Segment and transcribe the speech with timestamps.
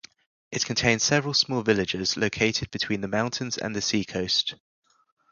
[0.51, 4.55] It contains several small villages located between the mountains and the seacoast.